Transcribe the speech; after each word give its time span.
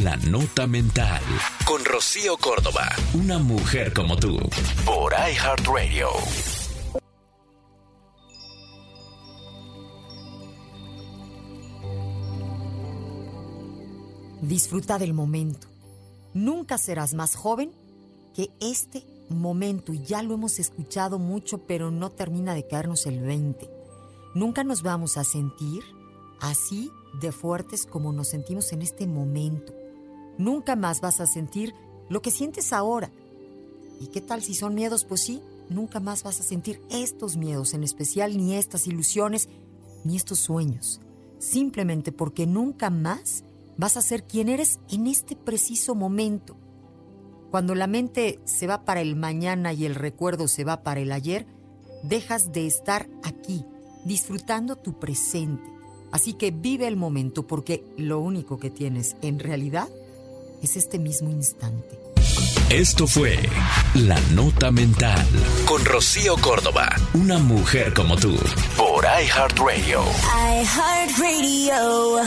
La 0.00 0.16
Nota 0.16 0.66
Mental. 0.66 1.20
Con 1.66 1.84
Rocío 1.84 2.38
Córdoba. 2.38 2.88
Una 3.12 3.38
mujer 3.38 3.92
como 3.92 4.16
tú. 4.16 4.38
Por 4.86 5.12
iHeartRadio. 5.12 6.08
Disfruta 14.40 14.98
del 14.98 15.12
momento. 15.12 15.66
Nunca 16.32 16.78
serás 16.78 17.12
más 17.12 17.34
joven 17.34 17.70
que 18.34 18.48
este 18.62 19.04
momento. 19.28 19.92
Y 19.92 20.02
ya 20.04 20.22
lo 20.22 20.32
hemos 20.32 20.58
escuchado 20.58 21.18
mucho, 21.18 21.66
pero 21.66 21.90
no 21.90 22.08
termina 22.10 22.54
de 22.54 22.66
caernos 22.66 23.04
el 23.04 23.20
20. 23.20 23.68
Nunca 24.34 24.64
nos 24.64 24.82
vamos 24.82 25.18
a 25.18 25.24
sentir 25.24 25.82
así 26.40 26.90
de 27.20 27.30
fuertes 27.30 27.84
como 27.84 28.10
nos 28.14 28.28
sentimos 28.28 28.72
en 28.72 28.80
este 28.80 29.06
momento. 29.06 29.81
Nunca 30.38 30.76
más 30.76 31.00
vas 31.00 31.20
a 31.20 31.26
sentir 31.26 31.74
lo 32.08 32.22
que 32.22 32.30
sientes 32.30 32.72
ahora. 32.72 33.10
¿Y 34.00 34.08
qué 34.08 34.20
tal 34.20 34.42
si 34.42 34.54
son 34.54 34.74
miedos? 34.74 35.04
Pues 35.04 35.22
sí, 35.22 35.40
nunca 35.68 36.00
más 36.00 36.22
vas 36.22 36.40
a 36.40 36.42
sentir 36.42 36.80
estos 36.90 37.36
miedos, 37.36 37.74
en 37.74 37.84
especial 37.84 38.36
ni 38.36 38.54
estas 38.54 38.86
ilusiones, 38.86 39.48
ni 40.04 40.16
estos 40.16 40.38
sueños. 40.38 41.00
Simplemente 41.38 42.12
porque 42.12 42.46
nunca 42.46 42.90
más 42.90 43.44
vas 43.76 43.96
a 43.96 44.02
ser 44.02 44.24
quien 44.24 44.48
eres 44.48 44.80
en 44.90 45.06
este 45.06 45.36
preciso 45.36 45.94
momento. 45.94 46.56
Cuando 47.50 47.74
la 47.74 47.86
mente 47.86 48.40
se 48.44 48.66
va 48.66 48.84
para 48.84 49.00
el 49.00 49.16
mañana 49.16 49.72
y 49.72 49.84
el 49.84 49.94
recuerdo 49.94 50.48
se 50.48 50.64
va 50.64 50.82
para 50.82 51.00
el 51.00 51.12
ayer, 51.12 51.46
dejas 52.02 52.52
de 52.52 52.66
estar 52.66 53.08
aquí, 53.22 53.64
disfrutando 54.04 54.76
tu 54.76 54.98
presente. 54.98 55.70
Así 56.10 56.34
que 56.34 56.50
vive 56.50 56.86
el 56.88 56.96
momento 56.96 57.46
porque 57.46 57.84
lo 57.96 58.20
único 58.20 58.58
que 58.58 58.70
tienes 58.70 59.16
en 59.22 59.38
realidad 59.38 59.88
es 60.62 60.76
este 60.76 60.98
mismo 60.98 61.30
instante. 61.30 61.98
Esto 62.70 63.06
fue 63.06 63.38
La 63.94 64.18
Nota 64.32 64.70
Mental 64.70 65.26
con 65.66 65.84
Rocío 65.84 66.36
Córdoba, 66.38 66.88
una 67.12 67.38
mujer 67.38 67.92
como 67.92 68.16
tú, 68.16 68.34
por 68.76 69.04
iHeartRadio. 69.04 70.02
iHeartRadio. 70.62 72.22